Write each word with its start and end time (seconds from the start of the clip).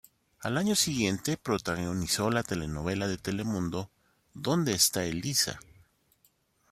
Al 0.39 0.57
año 0.57 0.73
siguiente, 0.73 1.37
protagonizó 1.37 2.31
la 2.31 2.41
telenovela 2.41 3.07
de 3.07 3.19
Telemundo 3.19 3.91
"¿Dónde 4.33 4.73
está 4.73 5.03
Elisa? 5.05 5.59